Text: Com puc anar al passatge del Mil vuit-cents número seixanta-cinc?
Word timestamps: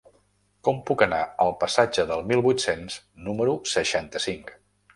Com 0.67 0.79
puc 0.89 1.03
anar 1.05 1.19
al 1.45 1.53
passatge 1.65 2.07
del 2.13 2.25
Mil 2.33 2.43
vuit-cents 2.47 2.99
número 3.29 3.57
seixanta-cinc? 3.77 4.55